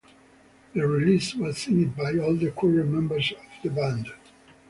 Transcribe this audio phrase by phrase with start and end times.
[0.73, 4.09] The release was signed by all the current members of the band.